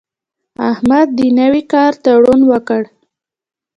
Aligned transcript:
احمد 0.71 1.07
د 1.17 1.19
نوي 1.39 1.63
کار 1.73 1.91
تړون 2.03 2.41
وکړ. 2.51 2.81